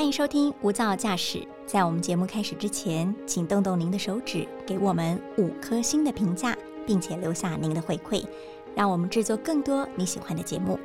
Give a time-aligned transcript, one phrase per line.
[0.00, 1.46] 欢迎收听无噪驾驶。
[1.66, 8.24] 在我们节目开始之前，请动动您的手指，给我们五颗星的评价，并且留下您的回馈，
[8.74, 10.80] 让我们制作更多你喜欢的节目。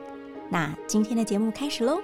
[0.50, 2.02] 那今天的节目开始喽！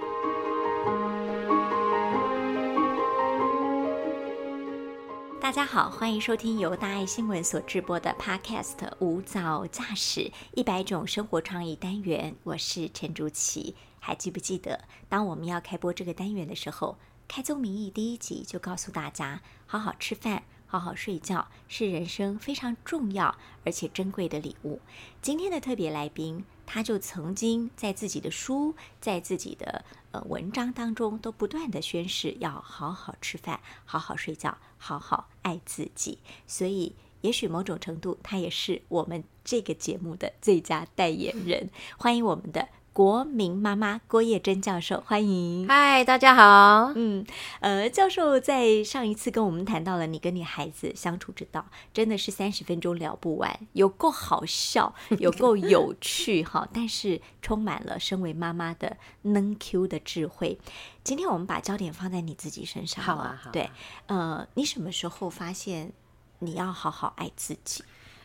[5.38, 13.76] 大家好，欢迎收听由大爱新闻所制播的 Podcast《无噪驾驶一百种生活创意单元》，我是陈竹琪。
[14.04, 16.98] 还记不记得，当我们要开播这个单元的时候，
[17.28, 24.80] 开宗明义第一集就告诉大家，好好吃饭、好好睡觉是人生非常重要而且珍贵的礼物。
[25.22, 36.18] 今天的特别来宾，他就曾经在自己的书、在自己的呃文章当中，都不断的宣誓要好好吃饭、好好睡觉、好好爱自己。
[36.48, 41.70] 所以，也许某种程度，他也是我们这个节目的最佳代言人。
[41.96, 42.68] 欢迎我们的。
[42.92, 45.66] 国民妈妈郭叶珍教授，欢迎！
[45.66, 46.92] 嗨，大家好。
[46.94, 47.24] 嗯，
[47.60, 60.58] 呃，教授在上一次跟我们谈到了你跟你孩子相处之道，真的是三十分钟聊不完，有够好笑， 有够有趣哈，但是充满了身为妈妈的能 Q 的智慧。
[61.02, 63.50] 今天我们把焦点放在你自己身上，好啊，好。
[63.52, 63.70] 对，
[64.08, 65.94] 呃，你什么时候发现
[66.40, 67.82] 你要好好爱自己？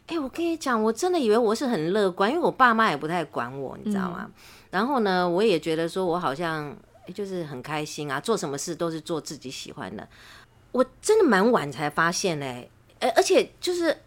[0.07, 4.29] 哎，我跟你讲，我真的以为我是很乐观，因为我爸妈也不太管我，你知道吗？
[4.77, 6.77] 然后呢，我也觉得说我好像
[7.11, 10.07] 就是很开心啊，做什么事都是做自己喜欢的。
[10.71, 12.69] 我真的蛮晚才发现嘞，
[12.99, 13.97] 呃，而且就是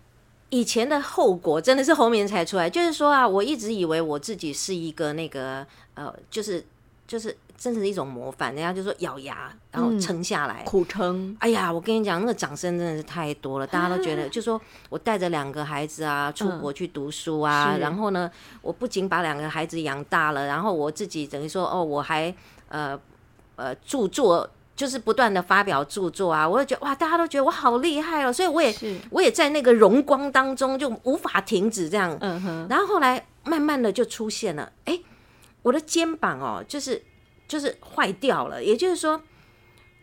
[0.51, 2.71] 以前的后果真的是后面才出来。
[2.71, 6.65] 就是说啊，我一直以为我自己是一个那个呃，就是
[7.09, 7.37] 就是。
[7.61, 11.37] 真是一种模范，人家就说咬牙然后撑下来，苦撑。
[11.41, 14.59] 哎呀，我跟你讲，那个掌声真的是太多了，大家都觉得，就说
[14.89, 18.31] 我带着两个孩子啊出国去读书啊，然后呢，
[18.63, 22.35] 我不仅把两个孩子养大了，然后我自己等于说哦，我还
[22.69, 22.99] 呃
[23.57, 28.75] 呃著作，就是不断的发表著作啊，我就觉得哇，大家都觉得我好厉害哦，所以我也
[29.11, 32.17] 我也在那个荣光当中就无法停止这样。
[32.23, 32.67] 嗯哼。
[32.71, 34.99] 然后后来慢慢的就出现了，哎，
[35.61, 37.03] 我的肩膀哦，就是。
[37.51, 39.21] 就是坏掉了，也就是说，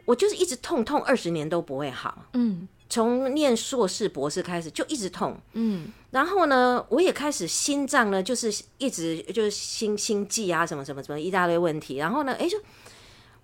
[0.04, 2.26] 我就是一直痛痛二十年都不会好。
[2.34, 5.38] 嗯，从念硕士、博士开始就一直痛。
[5.54, 11.96] 嗯，然后呢，我也开始心脏呢，就是一直就是心心悸啊，什么什么什么一大堆问题。
[11.96, 12.58] 然后呢，哎，就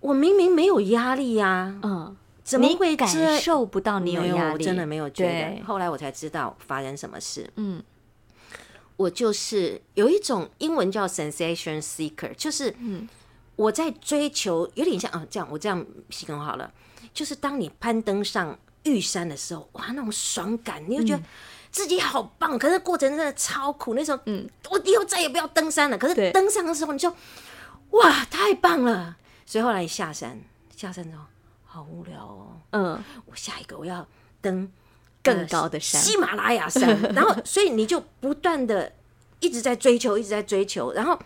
[0.02, 4.52] 我明明没有压力呀，嗯，怎么会感受不到你有压力？
[4.52, 5.64] 我真的没有觉得。
[5.64, 7.50] 后来我才知道发生什么事。
[7.56, 7.81] 嗯，
[8.97, 13.08] 我就是有一种英文叫 sensation seeker，就是嗯。
[13.56, 16.72] 我在追求，有点像啊，这样我这样形容好了，
[17.14, 21.22] 就是当你攀登上玉山的时候，哇，那种爽感，你就觉得
[21.72, 22.58] 自己好棒。
[22.58, 25.97] 可是过程真的超苦，那时候，嗯，我以后再也不要登山了。
[25.97, 27.16] 可是登上的时候，你就
[27.91, 29.18] 哇，太棒了。
[29.46, 30.41] 所以后来下山，
[30.75, 31.24] 下山之后
[31.66, 32.58] 好无聊哦。
[32.72, 34.08] 嗯，我下一个我要
[34.41, 34.68] 登
[35.22, 37.00] 更高的山，喜马拉雅山。
[37.14, 38.91] 然后， 所以你就不断的
[39.40, 41.20] 一直在追求，一直在追求，然后。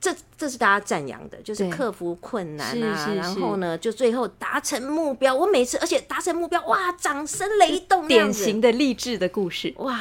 [0.00, 5.34] 这这是大家赞扬的，就是克服困难啊，然后呢，就最后达成目标。
[5.34, 9.74] 我每次而且达成目标，哇，掌声雷动，典型的励志的故事。
[9.78, 10.00] 哇，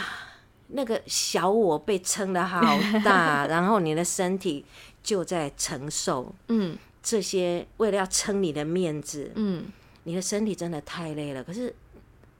[0.67, 2.61] 那个小我被撑的好
[3.03, 4.63] 大， 然后你的身体
[5.01, 9.65] 就在承受，嗯，这些为了要撑你的面子，嗯，
[10.03, 11.43] 你的身体真的太累了。
[11.43, 11.73] 可是。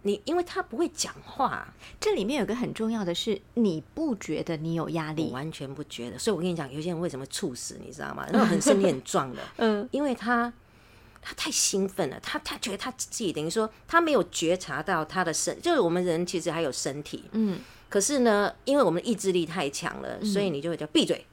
[0.04, 5.32] 你因为他不会讲话，这里面有个很重要的是，你不觉得你有压力？
[5.32, 6.18] 完全不觉得。
[6.18, 8.26] 所以我跟你讲，有些人为什么猝死，你知道吗？
[8.32, 10.54] 那种很身体很壮的， 嗯，因为他
[11.22, 17.60] 他太兴奋了，他他觉得他自己等于说他没有觉察到他的身，就是我们人其实还有身体，嗯，
[17.90, 21.26] 可是呢，因为我们意志力太强了，所以你就会叫闭嘴，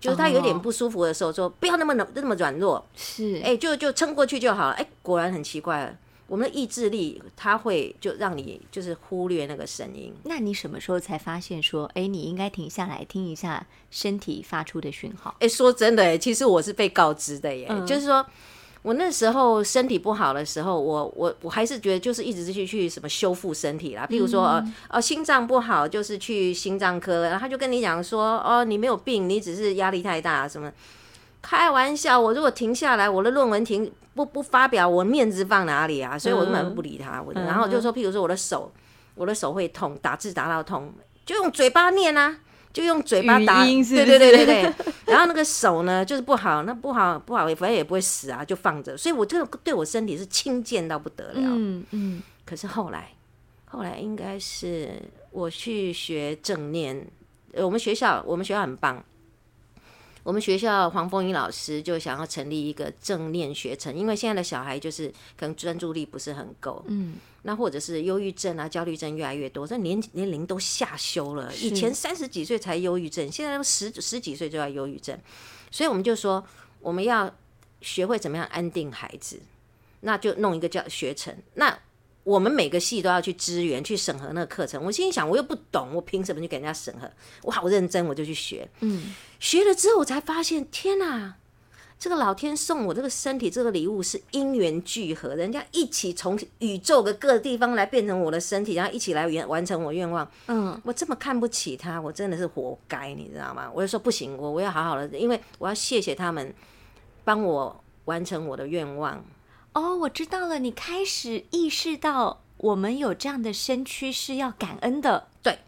[0.00, 5.94] 就是他有点不舒服的时候说不要那么那么软弱，是，哎，就就撑过去就好了，哎，果然很奇怪。
[6.28, 10.12] 我们的意志力，它会就让你就是忽略那个声音。
[10.24, 15.34] 那你什么时候才发现说，哎，你应该停下来听一下身体发出的讯号？
[15.40, 17.68] 哎，说真的，哎，其实我是被告知的耶。
[17.86, 18.24] 就是说
[18.80, 24.06] 我那时候身体不好的时候，我我我还是觉得就是一直去去什么修复身体啦。
[24.08, 30.72] 譬如说，呃呃，心脏不好，就是去心脏科，然后他就跟你讲说，哦，你没有病，你只是压力太大什么。
[31.42, 36.16] 开玩笑，我如果停下来，我的论文停不不发表，我面子放哪里啊？
[36.16, 37.20] 所以我根本不理他。
[37.20, 38.72] 我然后就说，譬如说我的手，
[39.16, 40.94] 我的手会痛，打字打到痛，
[41.26, 42.38] 就用嘴巴念啊，
[42.72, 44.72] 就用嘴巴打，对对对对对。
[45.06, 48.96] 然后那个手呢，就是不好，那不好不好，反正也不会死啊，就放着。
[48.96, 51.40] 所以我这个对我身体是轻贱到不得了。
[51.40, 52.22] 嗯嗯。
[52.44, 53.10] 可是后来，
[53.66, 54.90] 后来应该是
[55.30, 57.06] 我去学正念，
[57.54, 59.02] 我们学校我们学校很棒。
[60.22, 71.52] 我们学校黄凤英老师就想要成立一个正念学程，因为现在的小孩就是可能专注力不是很够，嗯，那或者是忧郁症啊、焦虑症越来越多，这年年龄都下修了。
[71.56, 75.18] 以前三十几岁才忧郁症，现在都十十几岁就要忧郁症，
[75.70, 76.44] 所以我们就说
[76.80, 77.34] 我们要
[77.80, 79.40] 学会怎么样安定孩子，
[80.00, 81.36] 那就弄一个叫学程。
[81.54, 81.76] 那
[82.24, 84.84] 我们每个系都要去支援、去审核那个课程。
[84.84, 87.10] 我心里想，我又不懂，我凭什么去给人家审核？
[87.42, 88.68] 我好认真，我就去学。
[88.80, 91.34] 嗯，学了之后，我才发现，天哪！
[91.98, 100.28] 这个老天送我这个身体这个礼物是因缘聚合，人家一起从宇宙的各个地方来变成我的身体，然后一起来完完成我愿望。
[100.48, 103.70] 嗯，我这么看不起他，我真的是活该，你知道吗？
[103.72, 106.52] 我就说不行，我我要好好的，因为我要谢谢他们
[107.22, 109.24] 帮我完成我的愿望。
[109.74, 115.28] 哦，我知道了，你开始意识到我们有这样的身躯是要感恩的。
[115.42, 115.58] 对。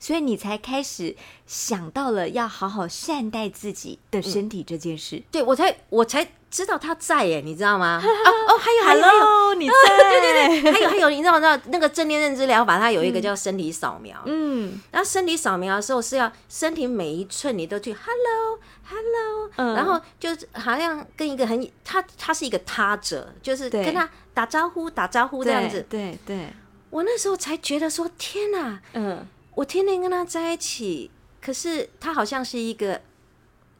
[0.00, 1.14] 所以你才开始
[1.46, 5.22] 想到了要好好善待自己的身体这件事。
[5.30, 7.98] 对我才我才知道他在耶，你知道吗？
[8.04, 8.08] 哦
[8.48, 9.74] 哦，还有还有还有， 你在？
[9.98, 14.16] 对对对，还有还有，你知道知道那个正念认知疗法，它有一个叫身体扫描。
[14.26, 25.84] 嗯，然后身体扫描的时候是要身体每一寸你都去 hello hello，然后就是好像跟一个很他他是一个他者，就是跟他打招呼打招呼这样子。
[25.88, 26.52] 对对，
[26.90, 29.26] 我那时候才觉得说天哪，嗯。
[29.54, 32.98] 我天天跟他在一起，可是他好像是一个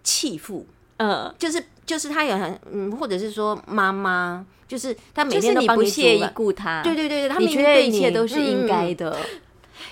[0.05, 0.67] 弃妇，
[0.99, 9.19] 嗯，就是就是他也很嗯，或者是说妈妈，就是他每天都帮你屑一顾他，对对对对，他你觉得一切都是应该的，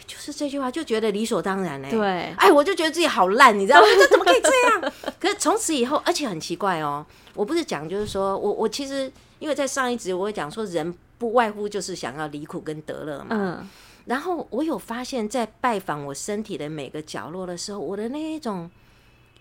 [0.06, 3.86] 就是这句话就觉得理所当然嘞，对，哎，我就觉得自己好烂，你知道吗？
[3.98, 4.92] 这怎么可以这样？
[5.18, 7.04] 可是从此以后，而且很奇怪哦，
[7.34, 13.68] 我不是讲就是说我我其实因为在上一集我会讲说人不外乎就是想要离苦跟得乐嘛，嗯。
[14.06, 18.68] 然后我有发现，在拜访我身体的每个角落的时候，我的那一种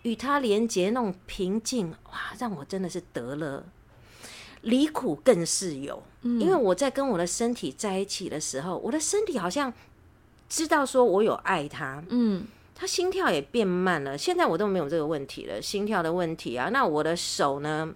[0.04, 3.64] 与他连接那种平静，哇，让我真的是得了。
[4.62, 9.74] 离苦更是有，因为我在跟我的身体在一起的时候，我的身体好像
[10.50, 14.18] 知道说我有爱他，嗯，他心跳也变慢了。
[14.18, 16.70] 现在我都没有这个问题了，心跳的问题啊。
[16.74, 17.94] 那我的手呢？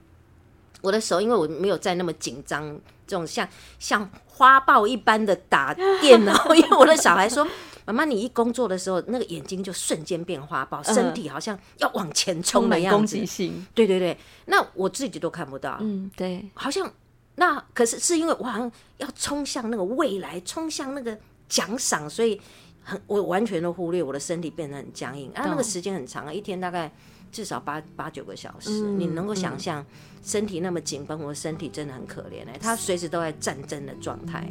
[0.81, 3.47] 我的手，因为我没有在那么紧张，这种像
[3.79, 6.33] 像花豹一般的打电脑。
[6.55, 7.47] 因为我的小孩说
[7.85, 13.65] ：“妈妈，你一工作的时候，那个眼睛就瞬间变花豹，身体好像要往前冲的样子。”攻击性。
[13.74, 15.77] 对对对，那我自己都看不到。
[15.81, 16.91] 嗯，对，好像
[17.35, 22.39] 那可是是因为我好像要冲向那个未来，冲向那个奖赏，所以
[22.83, 25.31] 很我完全都忽略我的身体变得很僵硬。
[25.33, 26.91] 啊，那个时间很长啊，一天大概。
[27.33, 29.83] 至少八八九个小时，你能够想象
[30.21, 34.47] 身体那么紧绷，我的身体真的很可怜哎，他随时都在战争的状态。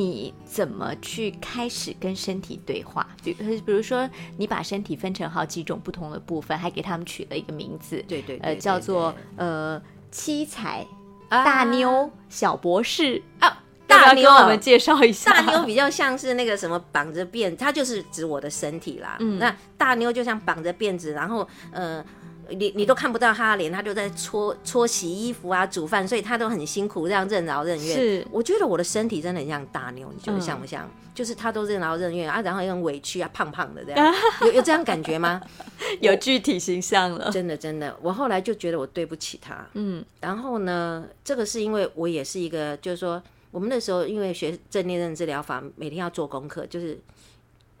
[0.00, 3.06] 你怎么去开始跟身体对话？
[3.22, 4.08] 比比如说，
[4.38, 9.80] 你把身体分成好几种不同的部分，还给他们取了一个名字，对对，呃，叫做呃
[10.10, 10.86] 七彩
[11.28, 13.62] 大妞小博士啊。
[13.86, 15.32] 大妞，我们介绍一下。
[15.32, 19.16] 大妞比较像是那个什么绑着辫，它就是指我的身体啦。
[19.20, 22.02] 嗯，那大妞就像绑着辫子，然后呃。
[22.50, 27.96] 你你都看不到他的脸，他就在搓搓洗衣服啊、煮饭，所以他都很辛苦，这样任劳任怨。
[27.96, 30.88] 是，我觉得我的身体真的很像大牛，你觉得像不像？
[31.12, 35.40] 就是他都任劳任怨啊，然后又很委屈啊，胖胖的这样， 有有这样感觉吗？
[36.00, 37.30] 有具体形象了。
[37.30, 39.66] 真的真的，我后来就觉得我对不起他。
[39.74, 46.98] 嗯，然后呢，这个是因为我也是一个，就是说我们那时候因为学正念认知疗法，每天要做功课，就是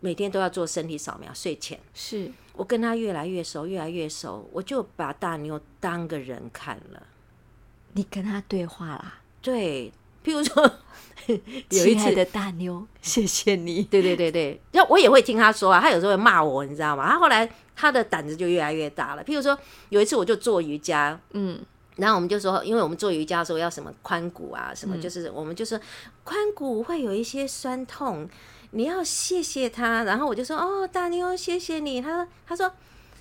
[0.00, 2.30] 每天都要做身体扫描，睡前是。
[2.60, 7.02] 我跟他越来越熟，越来越熟，我就把大妞当个人看了。
[7.94, 9.14] 你跟他对话啦？
[9.40, 9.90] 对，
[10.22, 10.70] 譬如说，
[11.26, 13.84] 有一次的大妞，谢谢你。
[13.84, 17.08] 对对对对，要我也会听他说啊，他有时候会骂我，你知道吗？
[17.08, 19.24] 他后来他的胆子就越来越大了。
[19.24, 21.58] 譬如说，有一次我就做瑜伽，嗯，
[21.96, 25.80] 然后我们就说，因为我们做瑜伽的时候要什么髋骨啊，什么就是我们就是
[26.26, 28.28] 髋骨会有一些酸痛。
[28.70, 32.00] 你要谢谢他，然后我就说哦，大妞，谢谢你。
[32.00, 32.72] 他说，他说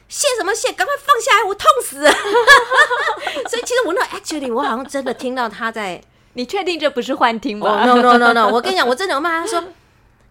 [0.08, 0.72] 谢什么谢？
[0.74, 2.01] 赶快放下来，我痛死。
[3.50, 6.01] 所以其实我那 actually 我好像真的听到他在。
[6.34, 8.48] 你确定这不是幻听吗？No no no no！
[8.50, 9.62] 我跟你讲，我真的我骂他说，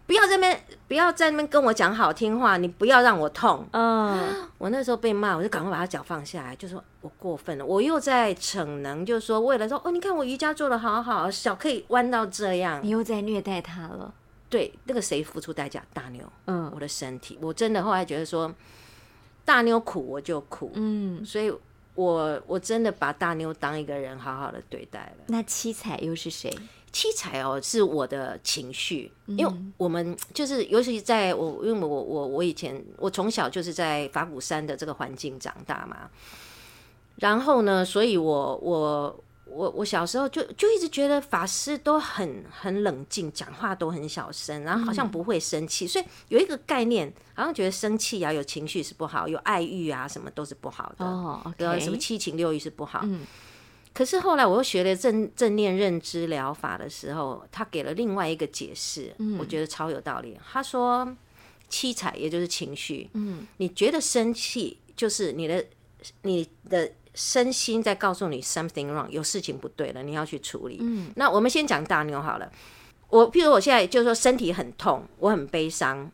[0.06, 3.66] 不要这边，不要在那边跟我讲好听话，你不要让我痛。
[3.72, 14.14] 嗯，我那时候被骂，我就赶快把他脚放下来，就说我过分了，我又在逞能，就是说为了说哦，你看我瑜伽做的好好，脚可以弯到这样，你又在虐待他了。
[14.50, 15.84] 对，那个谁付出代价？
[15.92, 18.50] 大妞，嗯，我的身体，我真的后来觉得说，
[19.44, 21.52] 大妞苦我就苦，嗯，所以
[21.94, 25.24] 我我真的把大妞当一个人好好的对待了。
[25.26, 26.50] 那七彩又是谁？
[26.90, 36.08] 七彩哦，是我的情绪，因为我们就是尤其在我，因为我我我以前我从小就是在法鼓山的这个环境长大嘛，
[37.16, 39.24] 然后呢，所以我我。
[39.50, 51.54] 我我小时候就就一直觉得法师都很很冷静，讲话都很小声，然后好像不会生气，所以有一个概念，好像觉得生气啊、有情绪是不好，有爱欲啊什么都是不好的哦。
[51.56, 53.00] 对，什么七情六欲是不好。
[53.04, 53.26] 嗯。
[53.94, 60.38] 可是后来我又学了正正念认知疗法的时候，他给了另外一个解释，我觉得超有道理。
[60.52, 61.16] 他说
[61.68, 65.64] 七彩也就是情绪，嗯，你觉得生气就是你的
[66.22, 66.92] 你的。
[67.14, 70.78] 身心在告诉你 something wrong，有事情不对了，你要去处理。
[70.80, 72.50] 嗯，那我们先讲大妞好了。
[73.08, 76.10] 我譬如我现在就是说身体很痛，我很悲伤。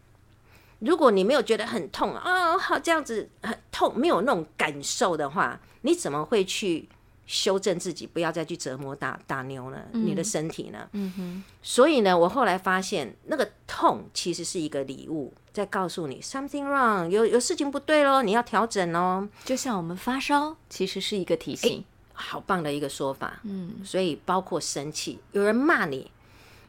[0.80, 6.88] 如果你没有觉得很痛啊，好这样子很痛，没有那种感受的话，你怎么会去？
[7.26, 9.82] 修正自己，不要再去折磨大大妞了。
[9.92, 10.88] 你的身体呢？
[10.92, 11.44] 嗯哼。
[11.62, 19.28] 所以呢，我后来发现，那个痛其实是一个礼物，在告诉你 something wrong，有有事情不对喽，你要调整哦。
[19.44, 21.84] 就像我们发烧，其实是一个提醒。
[22.12, 23.40] 好棒的一个说法。
[23.44, 23.76] 嗯。
[23.84, 26.10] 所以包括生气，有人骂你，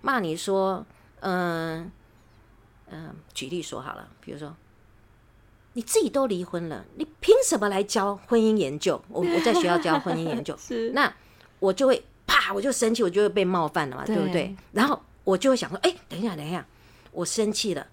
[0.01, 0.85] 骂你说，
[1.19, 1.91] 嗯
[2.89, 4.55] 嗯，举例说好了，比如说。
[5.77, 9.01] 你自己都离婚了，你凭什么来教婚姻研究？
[9.09, 11.13] 我我在学校教婚姻研究， 是那
[11.59, 14.55] 我就会啪，我就生气，我就会被冒犯了嘛，对不对？
[14.71, 16.65] 然后我就会想说，哎，等一下，等一下，
[17.11, 17.85] 我生气了，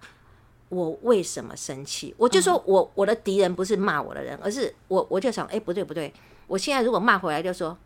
[0.69, 2.15] 我为什么生气？
[2.17, 6.13] 我就说我我的敌人不是骂我的人，而是我我就想，哎，不对不对，
[6.47, 7.77] 我现在如果骂回来，就说，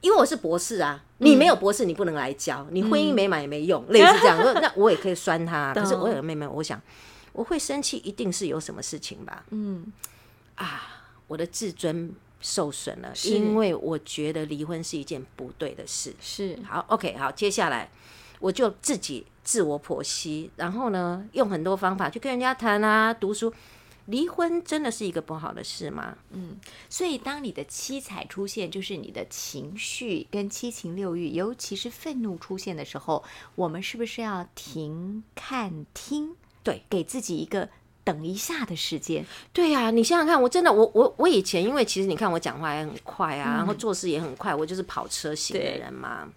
[0.00, 5.72] 因为我是博士啊，你没有博士，你不能来教，你婚姻美满也没用，类似这样，那我也可以酸他。
[5.76, 6.80] 可是我有个妹妹，我想。
[7.32, 9.44] 我会生气，一定是有什么事情吧？
[9.50, 9.92] 嗯，
[10.56, 16.14] 啊，我的自尊受损了，因为我觉得离婚是一件不对的事。
[16.20, 17.90] 是，好，OK，好，接下来
[18.38, 23.52] 我就自己自我剖析，然后呢，用很多方法去跟人家谈啊，读书。
[24.06, 26.16] 离婚真的是一个不好的事吗？
[26.32, 26.56] 嗯，
[26.88, 33.22] 所以当你的七彩出现，就是你的情绪跟七情六欲，尤其是愤怒出现的时候，
[33.54, 36.34] 我们是不是要停、看、听？
[36.62, 37.68] 对，给自己一个
[38.04, 39.24] 等一下的时间。
[39.52, 46.28] 对呀，你想想看，我真的，我我我以前，因为其实你看我讲话也很快啊，然后做事也很快，我就是跑车型的人嘛。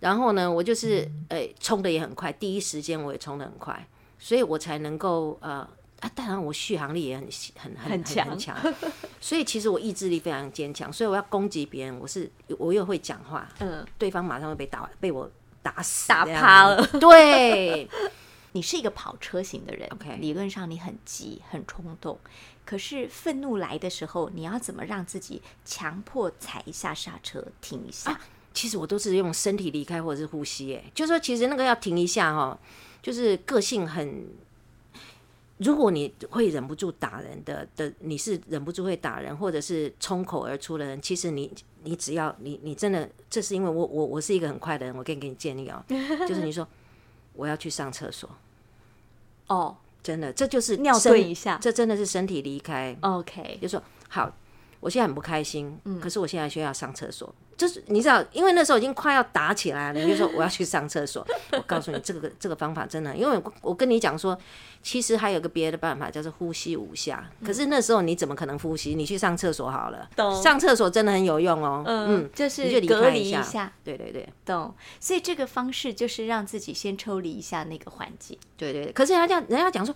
[0.00, 3.84] 然后呢，我就是诶冲的也很快，第一时间我也冲的很快，
[4.18, 5.66] 所以我才能够呃
[6.00, 8.56] 啊，当然我续航力也很很很很强强。
[9.20, 15.28] 所以其实我意志力非常坚强，所以我要攻击别人，我是我又会讲话，嗯，对方马上会被打被我
[15.62, 17.88] 打死打趴了，对。
[18.58, 22.18] 你是一个跑车型的人，OK，理论上你很急很冲动，
[22.64, 28.20] 可是愤怒来的时候，你要怎么让自己强迫踩一下刹车，停一下？
[28.52, 32.58] 其实我都是用身体离开或者是呼吸，哎，就说其实那个要停一下哈，
[33.00, 34.26] 就是个性很，
[35.58, 41.48] 如果你会忍不住打人的的，你是忍不住会打人，或者是冲口而出的人，其实你
[41.84, 45.80] 你只要你你真的，这是因为我我我是一个很快的人，我可以给你建议哦，
[46.26, 46.66] 就是你说。
[47.34, 48.28] 我要去上厕所。
[49.48, 52.96] 哦，真的，这就是尿遁一下，这真的是身体离开。
[53.00, 54.32] OK，就说好，
[54.80, 57.34] 我现在很不开心，嗯，可是我现在需要上厕所。
[57.58, 61.26] 就是你知道，因为那时候已经快要打起来了，你就说我要去上厕所。
[61.52, 64.38] 我告诉你，这个这个方法真的，因为我跟你讲说，
[64.80, 67.28] 其实还有个别的办法，叫做呼吸五下。
[67.44, 68.94] 可是那时候你怎么可能呼吸？
[68.94, 70.08] 你去上厕所好了。
[70.40, 71.82] 上厕所真的很有用哦。
[71.84, 73.72] 嗯，就是隔离一下。
[73.82, 74.28] 对对对。
[74.46, 74.72] 懂。
[75.00, 78.38] 所以这个方式就是让自己先抽离一下那个环境。
[78.56, 78.92] 对对。
[78.92, 79.92] 可是人家讲，人家讲说，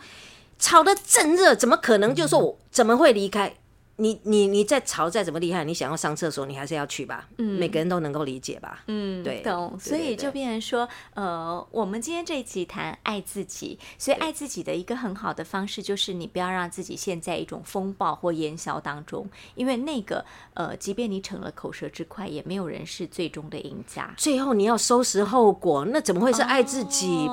[0.59, 2.12] 吵得正热，怎么可能？
[2.12, 3.54] 就说我怎么会离开？
[3.97, 7.29] 你你你再吵再怎么厉害，你想要上厕所，你还是要去吧。
[7.39, 8.83] 嗯，每个人都能够理解吧。
[8.87, 9.79] 嗯，对，懂。
[9.79, 24.13] 所以就变成说，呃，我们今天这一集谈爱自己，所以爱自己的一个很好的方式就是你不要让自己陷在一种风暴或烟消当中，因为那个呃，即便你逞了口舌之快，也没有人是最终的赢家。
[24.17, 27.27] 最后你要收拾后果，那怎么会是爱自己？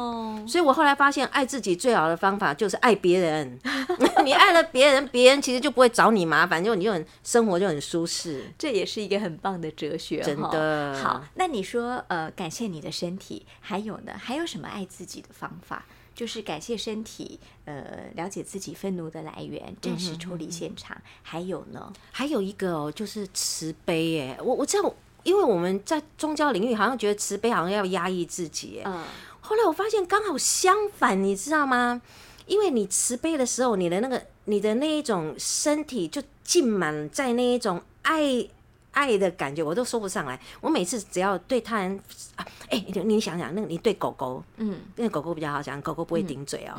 [0.48, 3.60] 所以我后来发现，爱自己最好的方法就是爱别人。
[4.24, 6.49] 你爱了别人，别人其实就不会找你麻烦。
[6.50, 10.20] 反正你就很生活就很舒适，这也是一个很棒的哲学。
[10.22, 14.14] 真的好，那你说呃，感谢你的身体，还有呢？
[14.18, 15.86] 还有什么爱自己的方法？
[16.16, 21.02] 就是感谢身体，呃，了解自己愤怒的来源，暂时抽离现场。
[21.22, 21.94] 还有呢？
[22.12, 24.08] 还有一个哦，就是慈悲。
[24.08, 24.38] 耶。
[24.44, 28.82] 我我知道，因为我们在宗教领域好像觉得慈悲好像要压抑自己。
[28.84, 29.02] 嗯。
[29.40, 32.02] 后来我发现刚好相反，你知道吗？
[32.48, 38.44] 因为你慈悲的时候，你的那个你的那一种身体就浸满在那一种爱
[38.92, 40.40] 爱的感觉，我都说不上来。
[40.60, 41.96] 我每次只要对他人
[42.36, 46.74] 啊，哎、你你想想，那个你对狗狗，嗯，因为狗狗比较好讲，狗狗不会顶嘴哦。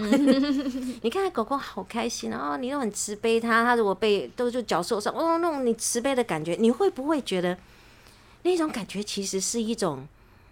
[1.03, 7.57] 你看狗狗好开心哦，你都很慈悲它，它如果被都就脚受伤，哦，那种你慈悲的感觉，你会不会觉得
[8.43, 10.05] 那种感觉其实是一种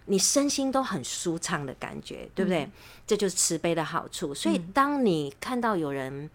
[0.06, 2.70] 你身心都很舒畅的感觉，对不对？
[3.04, 4.32] 这就是慈悲的好处。
[4.32, 6.30] 所以当你看到有人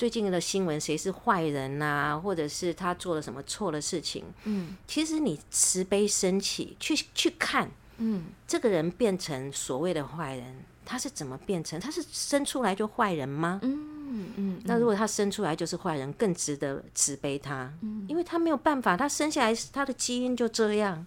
[0.00, 7.70] 最近的新闻，谁是坏人呐、或者是他做了什么错的事情，嗯其实你慈悲升起，去去看。
[7.98, 11.78] 嗯这个人变成所谓的坏人，他是怎么变成？
[11.78, 13.60] 他是生出来就坏人吗？
[13.62, 17.70] 嗯嗯，那如果他生出来就是坏人，更值得慈悲他，
[18.08, 21.06] 因为他没有办法，他生下来他的基因就这样。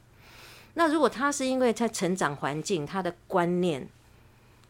[0.75, 3.89] 那如果他是因为他成长环境、他的观念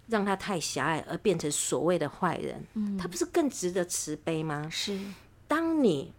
[0.07, 4.67] 让他太狭隘而变成所谓的坏人，他不是更值得慈悲吗？
[4.71, 4.99] 是。
[5.47, 6.11] 当你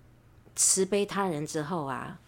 [0.54, 2.18] 慈悲他人之后啊，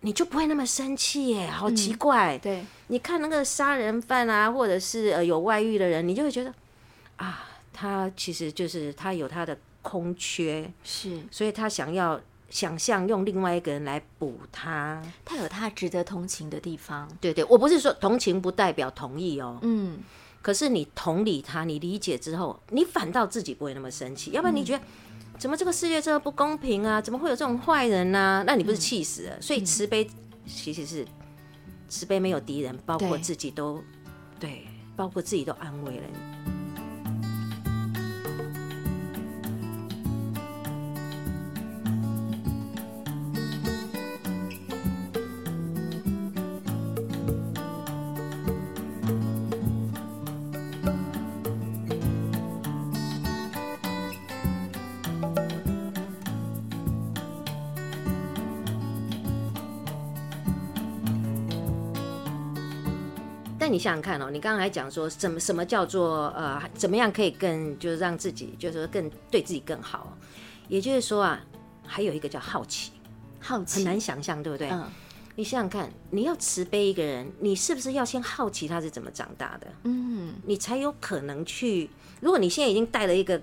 [0.00, 2.38] 你就不会那么生气耶，好奇怪。
[2.38, 6.54] 对，你看那个杀人犯啊，或者是呃有外遇的人，你就会觉得
[7.16, 11.20] 啊，他其实就是他有他的空缺，是。
[11.30, 15.02] 所以他想要想象用另外一个人来补他。
[15.24, 17.08] 他有他值得同情的地方。
[17.20, 19.98] 对对，我不是说同情不代表同意哦，嗯，
[20.48, 24.82] 可是你同理他，你理解之后，你反倒自己不会那么生气，要不然你觉得。
[25.38, 27.02] 怎么这个世界这么不公平啊？
[27.02, 29.42] 怎么会有这种坏人呢、那你不是气死了？
[29.42, 30.08] 所以慈悲
[30.46, 31.06] 其实是
[31.86, 33.84] 慈悲没有敌人，包括自己都
[34.40, 36.04] 对，包括自己都安慰了。
[63.68, 70.16] 但你想想看哦，你刚刚还讲说什么什么叫做呃，怎么样可以更就是让自己就是说更对自己更好，
[70.68, 71.38] 也就是说啊，
[71.86, 72.92] 还有一个叫好奇，
[73.38, 74.70] 好奇很难想象，对不对？
[74.70, 74.86] 嗯
[75.36, 81.90] 你想想看，你要慈悲一个人，你是不是要先好奇他是怎么长大的，嗯你才有可能去？
[82.22, 83.38] 如果你现在已经戴了一个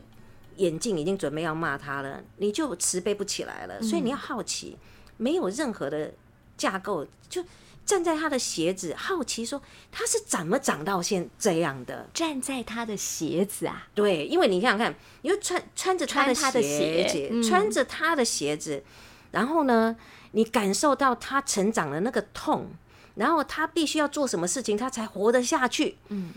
[0.56, 3.80] 眼镜，已经准备要骂他了，你就慈悲不起来了。
[3.80, 4.76] 所以你要好奇，
[5.18, 6.12] 没有任何的
[6.58, 7.44] 架构，就
[7.86, 12.10] 站在他的鞋子，好奇说他是怎么长到现这样的。
[12.14, 18.84] 站在他的鞋子啊，对，因为你想想看，你就穿穿着他的穿他的鞋子，穿着他的鞋子，
[19.32, 19.96] 然后呢，
[20.32, 22.70] 你感受到他成长的那个痛，
[23.16, 25.98] 然后他必须要做什么事情，他才活得下去。
[26.10, 26.34] 嗯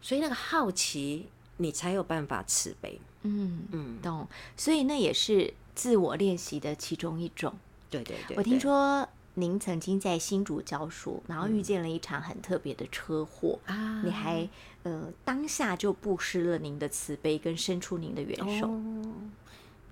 [0.00, 3.00] 所以那个好奇，你才有办法慈悲。
[3.22, 4.28] 嗯嗯，懂。
[4.56, 7.52] 所以那也是自我练习的其中一种。
[7.90, 9.06] 对对对我听说
[9.40, 14.02] 您曾经在新竹教书，然后遇见了一场很特别的车祸，啊。
[14.04, 14.48] 你还
[14.82, 18.68] 呃当下就布施了您的慈悲，跟伸出您的援手。
[18.68, 19.04] 哦。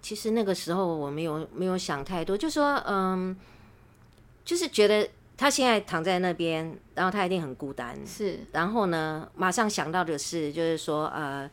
[0.02, 3.36] 其实那个时候我没有没有想太多，就说嗯，
[4.44, 11.50] 就是觉得他现在躺在那边，然后他一定很孤单，是，然后呢，马上想到的是，就是说，呃，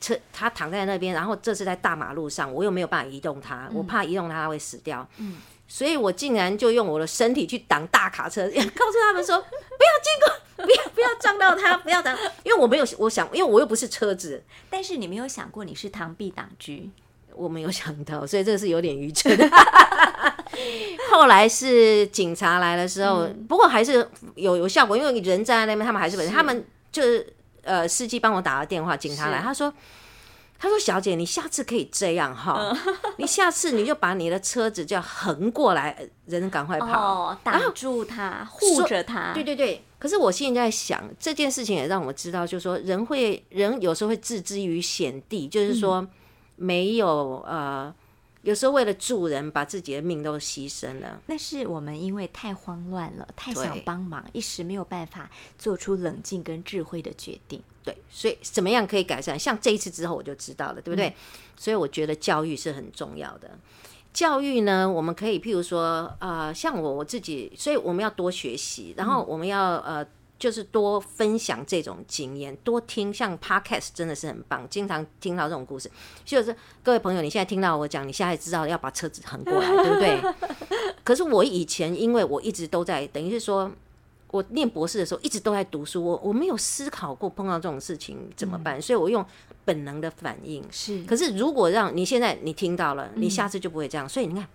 [0.00, 5.36] 车他躺在那边，然后这是在大马路上，我又没有办法移动他，我怕移动他他会死掉，嗯
[5.68, 16.72] 所以我竟然就用我的身体去挡大卡车， 告诉他们说不要经过，不要不要撞到他，不要挡，因为我没有，我想，因为我又不是车子，但是你没有想过你是螳臂挡车，
[17.34, 19.34] 我没有想到，所以这个是有点愚蠢。
[21.10, 27.26] 后来是警察来的时候，不过还是有有效果，因为人站在那边，他们还是是他们就是
[27.62, 29.72] 呃，司机帮我打了电话，警察来，他说。
[30.62, 32.72] 他说：“小姐，你下次可以这样哈，
[33.18, 36.86] 你下次你就把你的车子就要横过来，人赶快跑。
[36.86, 46.06] 哦，挡住他，护着他，对对对，可是我现在在想这件事情，也让我知道，就是说人会人有时候会置之于险地，就是说
[46.54, 47.92] 没有呃，
[48.42, 51.20] 有时候为了助人，把自己的命都牺牲了。
[51.26, 57.62] 那是我们因为太慌乱了，太想帮忙，一时没有办法做出冷静跟智慧的决定。
[57.84, 59.38] 对，所以怎么样可以改善？
[59.38, 61.14] 像这一次之后我就知道了，对不对？
[61.56, 63.50] 所以我觉得教育是很重要的。
[64.12, 70.06] 教育呢，我们可以譬如说，呃，像我我自己，所以我们要多学习，然后我们要呃，
[70.42, 73.14] 就是多分享这种经验，多听。
[73.14, 75.88] 像 podcast 真的是很棒，经常听到这种故事。
[76.24, 76.52] 就是
[76.82, 80.20] 各位朋友，你现在听到我讲，你现在知道要把车子横过来，对不对？
[81.04, 83.70] 可是我以前因为我一直都在，等于是说。
[84.32, 89.22] 我念博士的时候一直都在读书，我我没有思考过碰到这种事情怎么办，所以我用
[89.62, 90.64] 本能的反应。
[90.70, 94.08] 是，可是如果让你现在你听到了，你下次就不会这样。
[94.08, 94.48] 所以你看，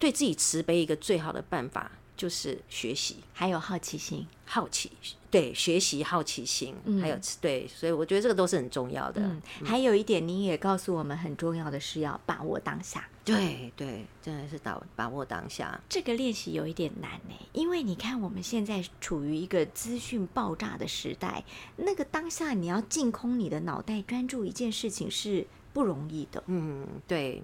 [0.00, 4.90] 对自己慈悲一个最好的办法就是学习，还有好奇心，好奇。
[5.30, 9.34] 对，学习好奇心，还有对，所以我觉得这个都是很重要的。
[9.64, 13.08] 还有一点，你也告诉我们很重要的是要把握当下。
[13.24, 15.80] 对对，真的是把把握当下。
[15.88, 21.42] 这个练习有一点难呢，因为你看我们现在处于一个资讯爆炸的时代，
[21.76, 25.46] 那个当下你要净空你的脑袋，专注一件事情是。
[25.72, 27.42] 不容易的，嗯，对，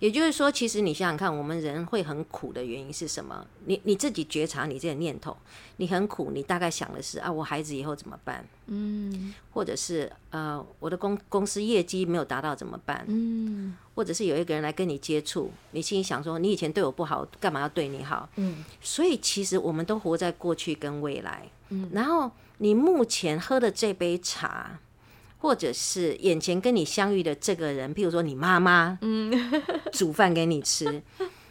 [0.00, 3.46] 也就是说，其实你想想看，我们人会很苦的原因是什么？
[3.66, 5.36] 你你自己觉察你这个念头，
[5.76, 8.44] 你很苦，你大概想的是啊，我孩子以后怎么办？
[8.66, 13.04] 嗯，或者是呃，我的公公司业绩没有达到怎么办？
[13.08, 18.28] 嗯，或者是有一个人来跟你接触，你心里想说，你以前对我不好，干嘛要对你好？
[18.36, 24.80] 嗯，所以其实我们都活在过去跟未来，嗯，然后你目前喝的这杯茶。
[25.38, 29.32] 或者是眼前跟你相遇的这个人，譬如说你妈妈，嗯，
[29.92, 31.02] 煮饭给你吃，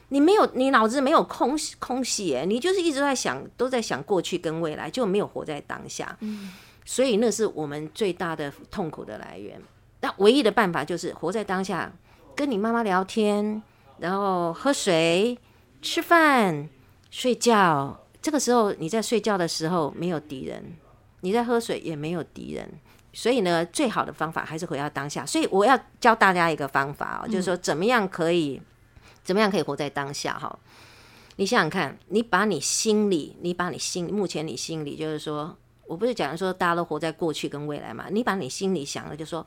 [0.10, 6.54] 你没有，你脑子没有空空隙，你就是一直在想，都在想过去跟未来，就没有活在当下，嗯，
[6.86, 9.62] 所以那是我们最大的痛苦的来源。
[10.02, 11.92] 那唯一的办法就是活在当下，
[12.36, 13.62] 跟你妈妈聊天，
[14.00, 15.38] 然后喝水、
[15.82, 16.70] 吃饭、
[17.10, 18.04] 睡觉。
[18.22, 20.76] 这个时候你在睡觉的时候没有敌人，
[21.22, 22.70] 你在喝水也没有敌人。
[23.20, 25.26] 所以呢，最好的方法还是回到当下。
[25.26, 28.62] 所以我要教大家一个方法哦，就是说怎么样可以，
[29.24, 30.60] 怎么样可以活在当下哈。
[31.38, 38.06] 你想想看，你把你心里，你把你心目前你心里，就是说我不是讲说大家都活在过去跟未来嘛？
[38.12, 39.44] 你把你心里想的，就说，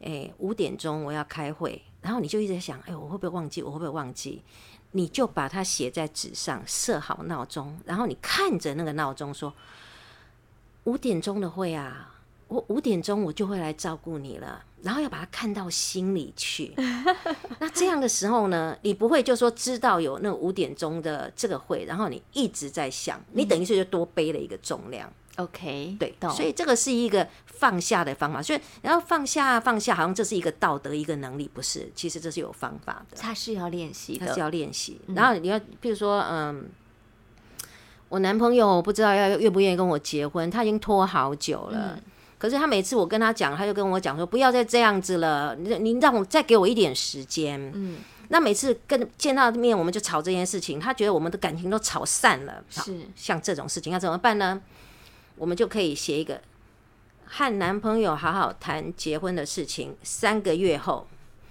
[0.00, 3.62] 哎，五点钟我要开会，然后你就一直在想，哎，我会不会忘记？
[3.62, 4.42] 我会不会忘记？
[4.92, 9.52] 你就把它写在纸上，设好闹钟，然后你看着那个闹钟说，
[10.84, 12.08] 五点钟的会啊。
[12.52, 16.74] 我五点钟我就会来照顾你了，然后要把它看到心里去。
[17.58, 25.10] 那这样的时候呢，你不会就说知道有那五点钟的这个会，然后你一直在想，你等于是就多背了一个重量。
[25.36, 28.42] OK，对，所以这个是一个放下的方法。
[28.42, 31.90] 所以然后放下放下，好像这是一个道德一个能力，不是？
[31.94, 33.16] 其实这是有方法的。
[33.18, 35.00] 它是要练习，它是要练习。
[35.14, 36.68] 然后你要，比如说，嗯，
[38.10, 41.98] 我男朋友不知道要愿不愿意跟我结婚，他已经拖好久了。
[42.42, 47.70] 可是他每次我跟他讲，他就跟我讲说不要再这样子了，你你让我再给我一点时间。
[47.72, 47.98] 嗯，
[48.30, 52.64] 那每次跟见到面，我们就吵这件事情，他觉得我们的感情都吵散了。
[52.68, 54.60] 是像这种事情要怎么办呢？
[55.36, 56.40] 我们就可以写一个
[57.26, 61.06] 和男朋友好好谈结婚的事情，三个月后。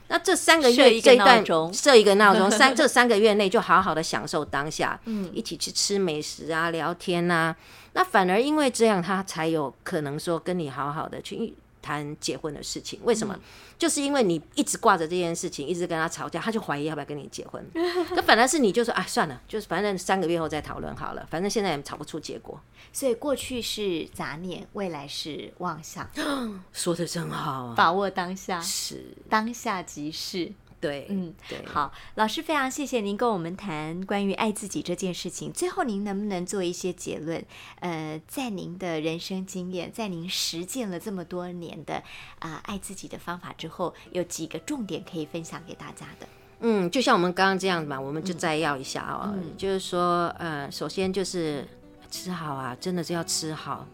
[0.10, 1.42] 那这三个月这一段
[1.74, 7.56] 设一个闹钟，三 这三个月内就好好的享受当下，嗯，一起去吃美食啊，聊天啊。
[7.94, 13.00] 那反而因为这样，他才有可能说跟你好好的去谈结婚的事情。
[13.04, 13.38] 为什么？
[13.78, 17.66] 就是因为你一直挂着这件事情，一直跟他吵架，他就怀疑要不要跟你结婚。
[18.16, 22.60] 那反而是你就说啊，算了，就是反正三个月后再讨论好了，反正现在也吵不出结果。
[22.94, 26.08] 所以过去是杂念，未来是妄想。
[26.72, 30.52] 说的真好，把握当下，是当下即是。
[30.82, 31.64] 对，嗯，对。
[31.66, 35.54] 好，老师非常谢谢您跟我们谈关于爱自己这件事情。
[35.54, 37.46] 最后，您能不能做一些结论？
[37.80, 42.04] 呃，在您的人生经验，在您实践了这么多年的
[42.40, 46.28] 啊爱自己的方法之后，有几个重点可以分享给大家的？
[46.62, 51.68] 嗯，就像我们刚刚这样子嘛，我们就再要一下哦，就是说，呃，首先就是
[52.10, 53.88] 吃好啊，真的是要吃好，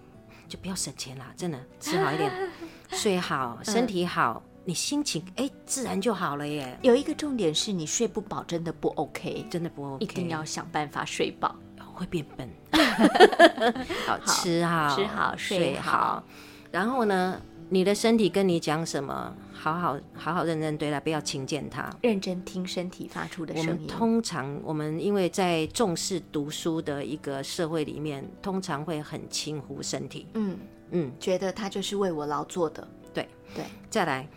[0.48, 2.32] 就不要省钱啦，真的吃好一点，
[2.92, 4.42] 睡好，身体好。
[4.68, 6.78] 你心情哎，自然就好了耶。
[6.82, 11.56] 有一个重点是你睡不饱，真的不 OK，真的不 OK，一定要想办法睡饱，
[11.94, 12.50] 会变笨。
[14.06, 16.22] 好吃好，吃好，睡好。
[16.70, 21.90] 然后呢，你的身体跟你讲什么，好好好好认真对待，不要轻贱它。
[22.02, 23.70] 认真听身体发出的声音。
[23.70, 30.28] 我们通常，我们因为在重视读书的一个社会里面，通常会很轻忽身体。
[30.34, 30.58] 嗯
[30.92, 32.86] 嗯，觉得他就是为我劳作的。
[33.14, 33.26] 对
[33.56, 34.28] 对，再来。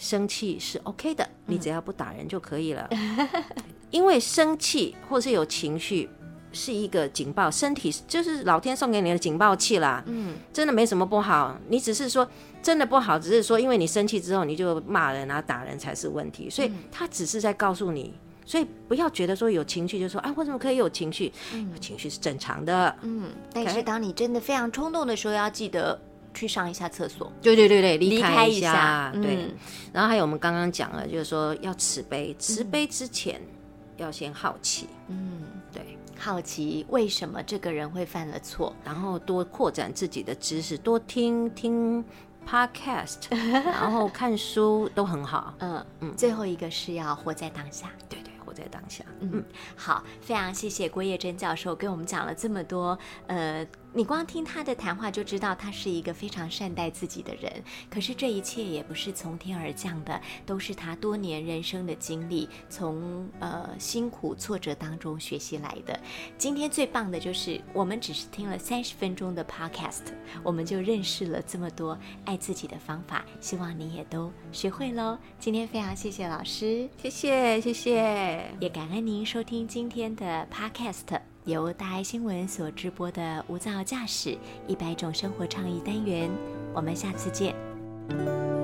[0.00, 2.88] 生气是 OK 的，你只要不打人就可以了。
[3.92, 6.08] 因为生气或是有情绪
[6.52, 10.02] 是一个警报，身体就是老天送给你的警报器啦。
[10.06, 12.26] 嗯，真的没什么不好，你只是说
[12.62, 18.14] 真的不好，只是说因为你生气之后你就骂人啊、打人才是问题，所以他只是在告诉你，
[18.46, 21.30] 所以不要觉得说有情绪就说啊，为什么可以有情绪？
[21.72, 22.96] 有情绪是正常的。
[23.02, 26.00] 嗯，但是当你真的非常冲动的时候，要记得。
[26.32, 29.52] 去上一下厕所，对对对对，离开一下，对。
[29.92, 33.40] 然后还有我们刚刚讲了，就是说要慈悲，慈悲之前
[33.96, 35.98] 要先好奇，嗯，对。
[36.18, 42.04] 好奇为什么这个人会犯了错，然后多扩展自己的知识，多听听
[42.46, 45.54] podcast， 然后看书都很好。
[45.60, 47.90] 嗯嗯，最后一个是要活在当下。
[48.06, 49.02] 对对，活在当下。
[49.20, 49.42] 嗯，
[49.74, 53.66] 好，非常谢谢郭叶珍教授给我们讲了这么多，呃。
[53.92, 57.52] 你光听他的谈话就知道他是一个非常善待自己的人。
[57.90, 65.98] 可是这一切也不是从天而降的，都是他多年人生的经历，从呃辛苦挫折当中学习来的。
[66.38, 70.04] 今天最棒的就是我们只是听了三十分钟的 podcast，
[70.42, 73.24] 我们就认识了这么多爱自己的方法。
[73.40, 75.18] 希望你也都学会喽。
[75.38, 81.29] 今天非常谢谢老师，谢谢谢谢，也感恩您收听今天的 podcast。
[81.44, 86.30] 由大爱新闻所直播的无噪驾驶一百种生活创意单元，
[86.74, 88.59] 我们下次见。